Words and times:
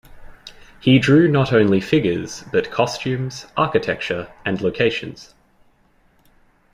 He 0.79 0.97
drew 0.97 1.27
not 1.27 1.53
only 1.53 1.79
figures 1.79 2.43
but 2.51 2.71
costumes, 2.71 3.45
architecture, 3.55 4.33
and 4.43 4.59
locations. 4.59 5.35